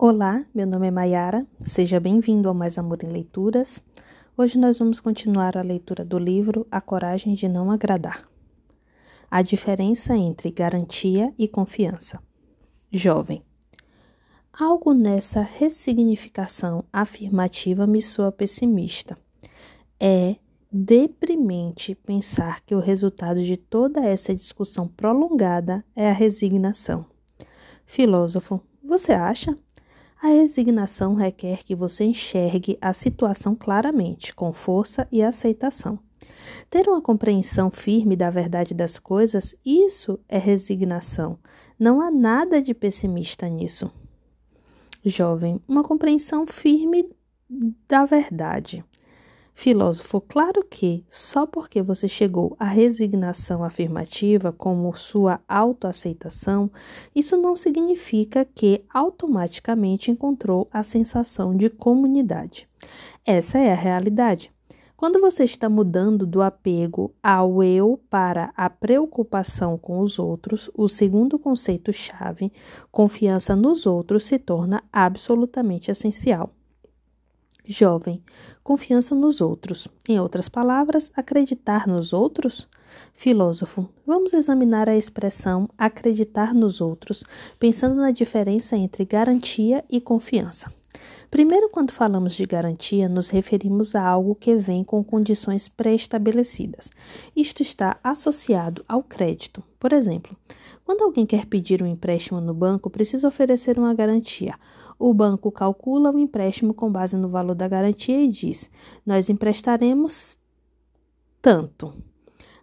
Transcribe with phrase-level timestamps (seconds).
[0.00, 3.82] Olá, meu nome é Maiara, seja bem-vindo ao Mais Amor em Leituras.
[4.36, 8.28] Hoje nós vamos continuar a leitura do livro A Coragem de Não Agradar.
[9.28, 12.22] A diferença entre garantia e confiança.
[12.92, 13.42] Jovem.
[14.52, 19.18] Algo nessa ressignificação afirmativa me soa pessimista.
[19.98, 20.36] É
[20.70, 27.04] deprimente pensar que o resultado de toda essa discussão prolongada é a resignação.
[27.84, 29.58] Filósofo, você acha?
[30.20, 35.98] A resignação requer que você enxergue a situação claramente, com força e aceitação.
[36.68, 41.38] Ter uma compreensão firme da verdade das coisas, isso é resignação.
[41.78, 43.92] Não há nada de pessimista nisso.
[45.04, 47.08] Jovem, uma compreensão firme
[47.88, 48.84] da verdade.
[49.60, 56.70] Filósofo, claro que só porque você chegou à resignação afirmativa como sua autoaceitação,
[57.12, 62.68] isso não significa que automaticamente encontrou a sensação de comunidade.
[63.26, 64.52] Essa é a realidade.
[64.96, 70.88] Quando você está mudando do apego ao eu para a preocupação com os outros, o
[70.88, 72.52] segundo conceito-chave,
[72.92, 76.54] confiança nos outros, se torna absolutamente essencial.
[77.70, 78.22] Jovem,
[78.64, 79.88] confiança nos outros.
[80.08, 82.66] Em outras palavras, acreditar nos outros?
[83.12, 87.22] Filósofo, vamos examinar a expressão acreditar nos outros,
[87.58, 90.72] pensando na diferença entre garantia e confiança.
[91.30, 96.90] Primeiro, quando falamos de garantia, nos referimos a algo que vem com condições pré-estabelecidas.
[97.36, 99.62] Isto está associado ao crédito.
[99.78, 100.34] Por exemplo,
[100.86, 104.54] quando alguém quer pedir um empréstimo no banco, precisa oferecer uma garantia.
[104.98, 108.70] O banco calcula o empréstimo com base no valor da garantia e diz:
[109.06, 110.36] Nós emprestaremos
[111.40, 111.94] tanto.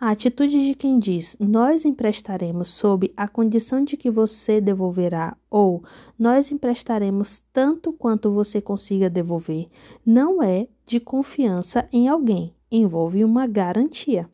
[0.00, 5.84] A atitude de quem diz nós emprestaremos sob a condição de que você devolverá ou
[6.18, 9.68] nós emprestaremos tanto quanto você consiga devolver
[10.06, 14.26] não é de confiança em alguém, envolve uma garantia.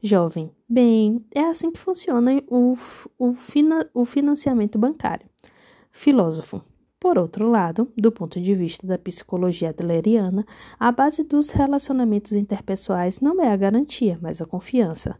[0.00, 2.76] Jovem, bem, é assim que funciona o,
[3.18, 5.26] o, fina, o financiamento bancário.
[5.90, 6.62] Filósofo,
[7.02, 10.46] por outro lado, do ponto de vista da psicologia adleriana,
[10.78, 15.18] a base dos relacionamentos interpessoais não é a garantia, mas a confiança.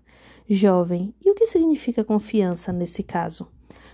[0.48, 3.48] Jovem, e o que significa confiança nesse caso?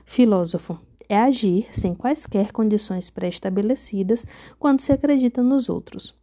[0.04, 0.78] Filósofo,
[1.08, 4.26] é agir sem quaisquer condições pré-estabelecidas
[4.58, 6.14] quando se acredita nos outros.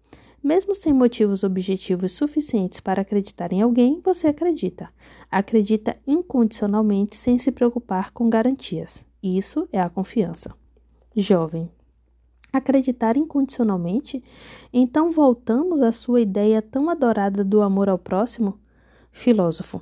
[0.44, 4.88] Mesmo sem motivos objetivos suficientes para acreditar em alguém, você acredita.
[5.31, 9.04] Acredita incondicionalmente sem se preocupar com garantias.
[9.24, 10.54] Isso é a confiança.
[11.16, 11.70] Jovem.
[12.52, 14.24] Acreditar incondicionalmente?
[14.72, 18.59] Então voltamos à sua ideia tão adorada do amor ao próximo?
[19.12, 19.81] Filósofo.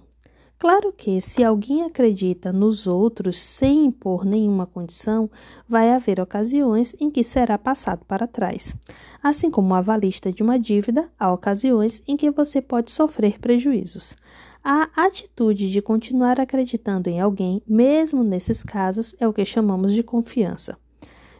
[0.64, 5.30] Claro que, se alguém acredita nos outros sem impor nenhuma condição,
[5.68, 8.74] vai haver ocasiões em que será passado para trás.
[9.22, 14.16] Assim como a avalista de uma dívida, há ocasiões em que você pode sofrer prejuízos.
[14.64, 20.02] A atitude de continuar acreditando em alguém, mesmo nesses casos, é o que chamamos de
[20.02, 20.78] confiança.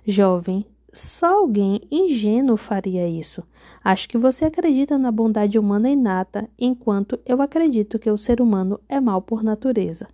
[0.06, 3.42] Jovem, só alguém ingênuo faria isso.
[3.84, 8.80] Acho que você acredita na bondade humana inata, enquanto eu acredito que o ser humano
[8.88, 10.08] é mau por natureza.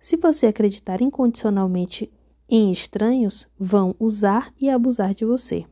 [0.00, 2.10] Se você acreditar incondicionalmente
[2.48, 5.64] em estranhos, vão usar e abusar de você.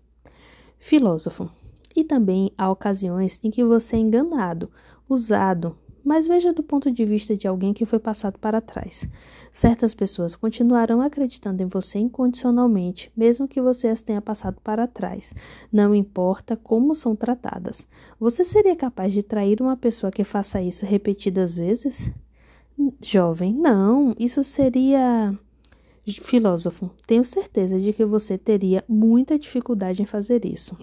[0.78, 1.50] Filósofo.
[1.94, 4.70] E também há ocasiões em que você é enganado,
[5.08, 9.08] usado, mas veja do ponto de vista de alguém que foi passado para trás.
[9.52, 15.34] Certas pessoas continuarão acreditando em você incondicionalmente, mesmo que você as tenha passado para trás.
[15.72, 17.86] Não importa como são tratadas.
[18.18, 22.10] Você seria capaz de trair uma pessoa que faça isso repetidas vezes?
[23.00, 24.14] Jovem, não.
[24.18, 25.36] Isso seria.
[26.04, 30.76] Filósofo, tenho certeza de que você teria muita dificuldade em fazer isso.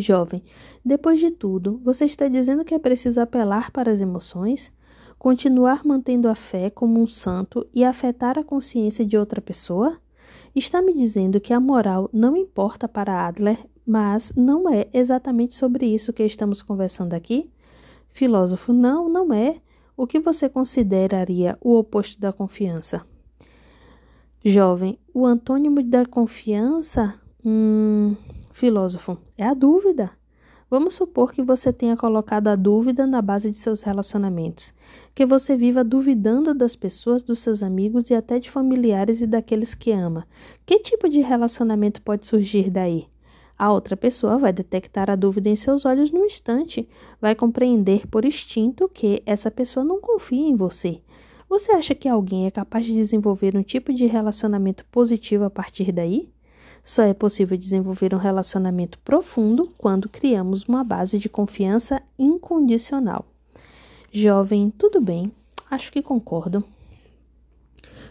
[0.00, 0.42] Jovem,
[0.84, 4.72] depois de tudo, você está dizendo que é preciso apelar para as emoções,
[5.18, 9.98] continuar mantendo a fé como um santo e afetar a consciência de outra pessoa?
[10.54, 15.86] Está me dizendo que a moral não importa para Adler, mas não é exatamente sobre
[15.86, 17.50] isso que estamos conversando aqui?
[18.10, 19.60] Filósofo, não, não é.
[19.96, 23.02] O que você consideraria o oposto da confiança?
[24.44, 27.14] Jovem, o antônimo da confiança?
[27.44, 28.14] Hum,
[28.54, 30.12] Filósofo, é a dúvida.
[30.70, 34.72] Vamos supor que você tenha colocado a dúvida na base de seus relacionamentos,
[35.12, 39.74] que você viva duvidando das pessoas, dos seus amigos e até de familiares e daqueles
[39.74, 40.24] que ama.
[40.64, 43.08] Que tipo de relacionamento pode surgir daí?
[43.58, 46.88] A outra pessoa vai detectar a dúvida em seus olhos no instante,
[47.20, 51.00] vai compreender por instinto que essa pessoa não confia em você.
[51.48, 55.90] Você acha que alguém é capaz de desenvolver um tipo de relacionamento positivo a partir
[55.90, 56.32] daí?
[56.84, 63.24] Só é possível desenvolver um relacionamento profundo quando criamos uma base de confiança incondicional.
[64.12, 65.32] Jovem, tudo bem,
[65.70, 66.62] acho que concordo.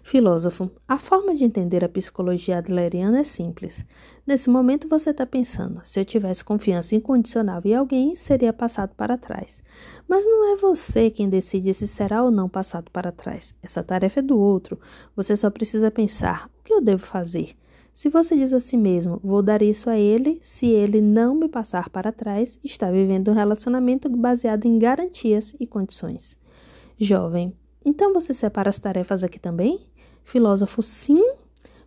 [0.01, 3.85] Filósofo, a forma de entender a psicologia adleriana é simples.
[4.27, 9.17] Nesse momento você está pensando: se eu tivesse confiança incondicional em alguém, seria passado para
[9.17, 9.63] trás.
[10.05, 13.55] Mas não é você quem decide se será ou não passado para trás.
[13.63, 14.77] Essa tarefa é do outro.
[15.15, 17.55] Você só precisa pensar: o que eu devo fazer?
[17.93, 21.47] Se você diz a si mesmo, vou dar isso a ele, se ele não me
[21.47, 26.35] passar para trás, está vivendo um relacionamento baseado em garantias e condições.
[26.97, 27.53] Jovem,
[27.85, 29.85] então você separa as tarefas aqui também?
[30.23, 31.23] Filósofo, sim.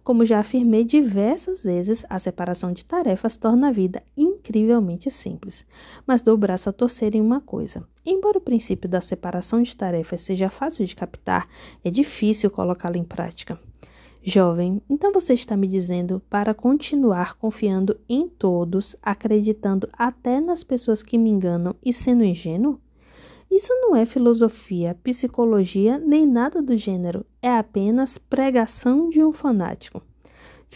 [0.04, 5.66] Como já afirmei diversas vezes, a separação de tarefas torna a vida incrivelmente simples.
[6.06, 7.82] Mas dou o braço a torcer em uma coisa.
[8.04, 11.48] Embora o princípio da separação de tarefas seja fácil de captar,
[11.84, 13.58] é difícil colocá-lo em prática.
[14.28, 21.00] Jovem, então você está me dizendo para continuar confiando em todos, acreditando até nas pessoas
[21.00, 22.80] que me enganam e sendo ingênuo?
[23.48, 30.02] Isso não é filosofia, psicologia nem nada do gênero, é apenas pregação de um fanático.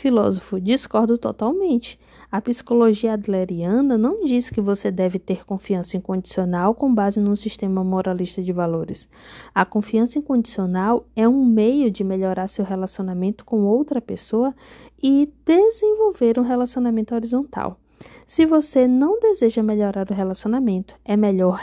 [0.01, 2.01] Filósofo, discordo totalmente.
[2.33, 7.85] A psicologia adleriana não diz que você deve ter confiança incondicional com base num sistema
[7.85, 9.11] moralista de valores.
[9.55, 14.55] A confiança incondicional é um meio de melhorar seu relacionamento com outra pessoa
[15.03, 17.79] e desenvolver um relacionamento horizontal.
[18.27, 21.61] Se você não deseja melhorar o relacionamento, é melhor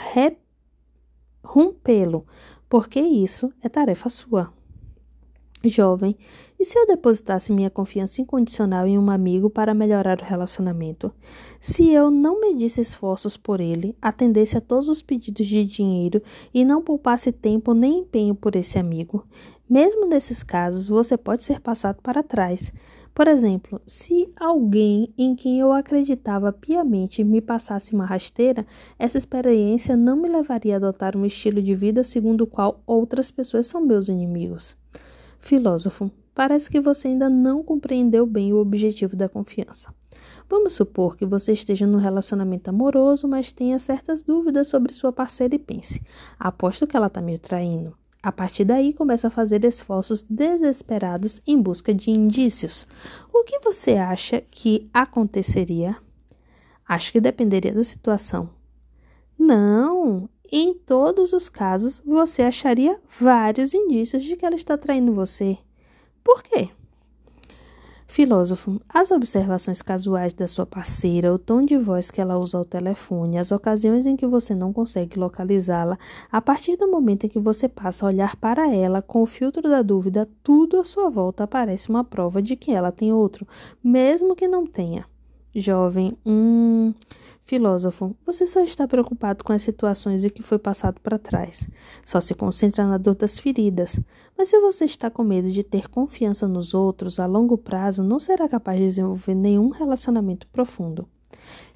[1.42, 2.24] rompê-lo,
[2.68, 4.56] porque isso é tarefa sua.
[5.64, 6.16] Jovem,
[6.58, 11.12] e se eu depositasse minha confiança incondicional em um amigo para melhorar o relacionamento?
[11.60, 16.22] Se eu não medisse esforços por ele, atendesse a todos os pedidos de dinheiro
[16.54, 19.26] e não poupasse tempo nem empenho por esse amigo?
[19.68, 22.72] Mesmo nesses casos, você pode ser passado para trás,
[23.18, 28.64] por exemplo, se alguém em quem eu acreditava piamente me passasse uma rasteira,
[28.96, 33.28] essa experiência não me levaria a adotar um estilo de vida segundo o qual outras
[33.28, 34.76] pessoas são meus inimigos.
[35.38, 39.92] Filósofo, parece que você ainda não compreendeu bem o objetivo da confiança.
[40.48, 45.54] Vamos supor que você esteja num relacionamento amoroso, mas tenha certas dúvidas sobre sua parceira
[45.54, 46.02] e pense:
[46.38, 47.96] aposto que ela está me traindo.
[48.22, 52.86] A partir daí, começa a fazer esforços desesperados em busca de indícios.
[53.32, 55.96] O que você acha que aconteceria?
[56.86, 58.50] Acho que dependeria da situação.
[59.38, 60.28] Não!
[60.50, 65.58] Em todos os casos, você acharia vários indícios de que ela está traindo você.
[66.24, 66.70] Por quê?
[68.06, 72.64] Filósofo, as observações casuais da sua parceira, o tom de voz que ela usa ao
[72.64, 75.98] telefone, as ocasiões em que você não consegue localizá-la,
[76.32, 79.62] a partir do momento em que você passa a olhar para ela com o filtro
[79.62, 83.46] da dúvida, tudo à sua volta parece uma prova de que ela tem outro,
[83.84, 85.04] mesmo que não tenha.
[85.54, 86.94] Jovem, hum.
[87.48, 91.66] Filósofo, você só está preocupado com as situações em que foi passado para trás.
[92.04, 93.98] Só se concentra na dor das feridas.
[94.36, 98.20] Mas se você está com medo de ter confiança nos outros, a longo prazo não
[98.20, 101.08] será capaz de desenvolver nenhum relacionamento profundo.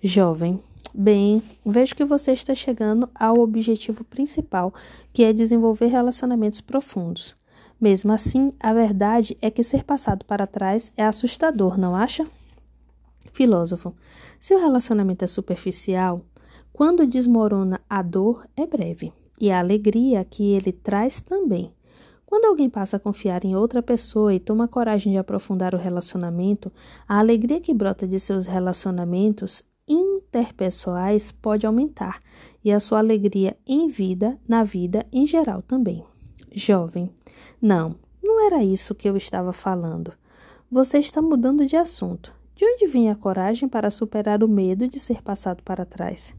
[0.03, 0.61] Jovem,
[0.93, 4.75] bem, vejo que você está chegando ao objetivo principal,
[5.11, 7.35] que é desenvolver relacionamentos profundos.
[7.81, 12.27] Mesmo assim, a verdade é que ser passado para trás é assustador, não acha?
[13.33, 13.95] Filósofo,
[14.39, 16.25] se o relacionamento é superficial,
[16.73, 21.73] quando desmorona a dor é breve e a alegria que ele traz também.
[22.25, 26.73] Quando alguém passa a confiar em outra pessoa e toma coragem de aprofundar o relacionamento,
[27.07, 32.21] a alegria que brota de seus relacionamentos interpessoais pode aumentar
[32.65, 36.05] e a sua alegria em vida, na vida em geral também.
[36.55, 37.11] Jovem,
[37.61, 40.13] não, não era isso que eu estava falando.
[40.71, 42.33] Você está mudando de assunto.
[42.63, 46.33] De onde vem a coragem para superar o medo de ser passado para trás?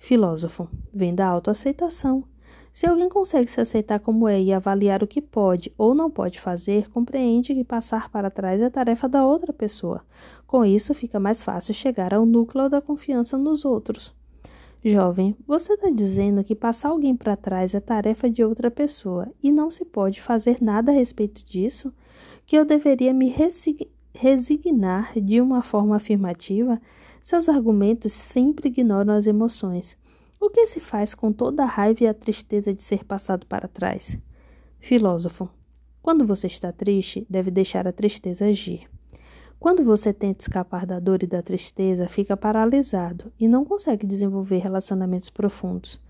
[0.00, 2.24] Filósofo, vem da autoaceitação.
[2.72, 6.40] Se alguém consegue se aceitar como é e avaliar o que pode ou não pode
[6.40, 10.04] fazer, compreende que passar para trás é tarefa da outra pessoa.
[10.44, 14.12] Com isso, fica mais fácil chegar ao núcleo da confiança nos outros.
[14.84, 19.52] Jovem, você está dizendo que passar alguém para trás é tarefa de outra pessoa e
[19.52, 21.94] não se pode fazer nada a respeito disso?
[22.44, 26.80] Que eu deveria me resignar resignar de uma forma afirmativa,
[27.22, 29.98] seus argumentos sempre ignoram as emoções.
[30.40, 33.68] O que se faz com toda a raiva e a tristeza de ser passado para
[33.68, 34.16] trás?
[34.78, 35.48] Filósofo.
[36.02, 38.88] Quando você está triste, deve deixar a tristeza agir.
[39.58, 44.56] Quando você tenta escapar da dor e da tristeza, fica paralisado e não consegue desenvolver
[44.56, 46.00] relacionamentos profundos.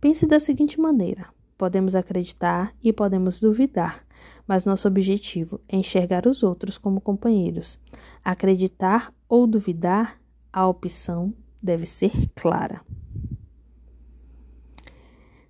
[0.00, 4.04] Pense da seguinte maneira: podemos acreditar e podemos duvidar,
[4.46, 7.78] mas nosso objetivo é enxergar os outros como companheiros.
[8.24, 10.20] Acreditar ou duvidar,
[10.52, 12.80] a opção deve ser clara.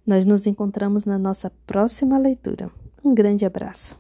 [0.06, 2.71] Nós nos encontramos na nossa próxima leitura.
[3.04, 3.99] Um grande abraço.